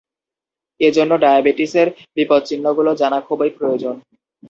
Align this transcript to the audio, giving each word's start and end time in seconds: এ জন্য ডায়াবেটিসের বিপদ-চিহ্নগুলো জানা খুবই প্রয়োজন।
এ 0.79 0.89
জন্য 0.97 1.11
ডায়াবেটিসের 1.23 1.87
বিপদ-চিহ্নগুলো 2.17 2.91
জানা 3.01 3.19
খুবই 3.27 3.49
প্রয়োজন। 3.57 3.95